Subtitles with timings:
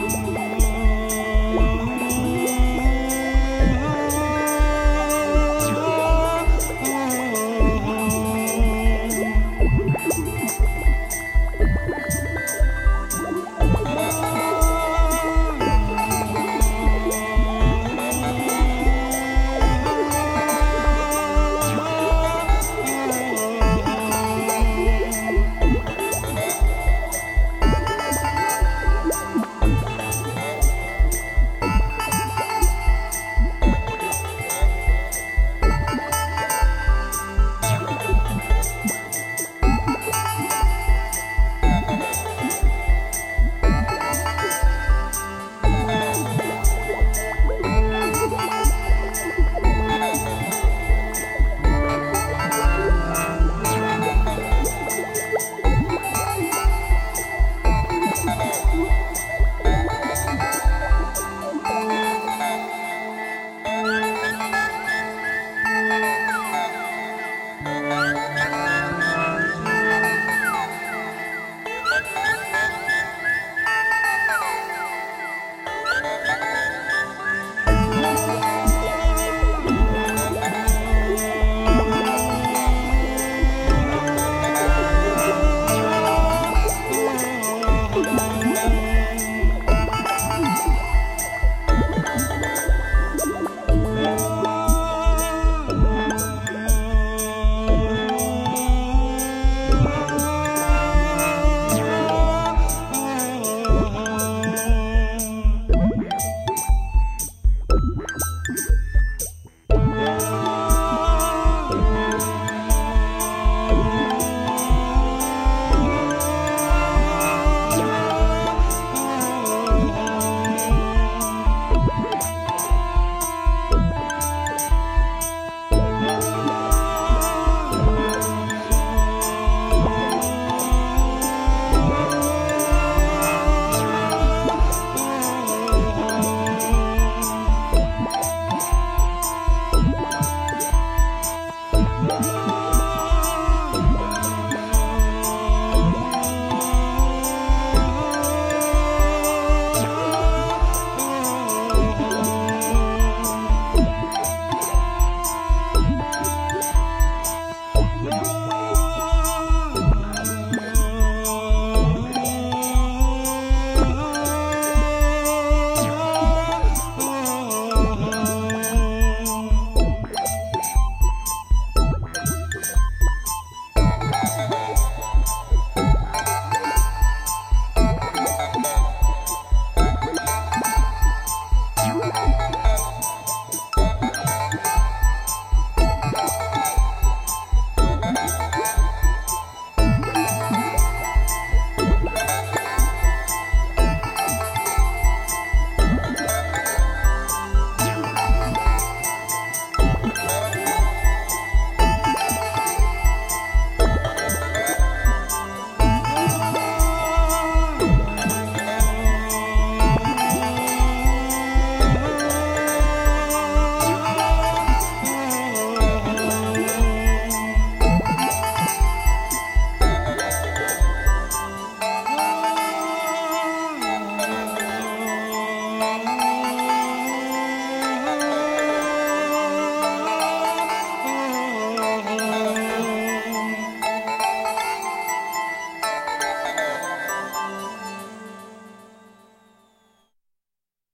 [0.00, 0.59] Bye.